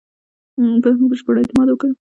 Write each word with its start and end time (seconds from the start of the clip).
په 0.81 0.87
هغه 0.93 1.05
بشپړ 1.11 1.35
اعتماد 1.39 1.67
وکړ. 1.69 1.89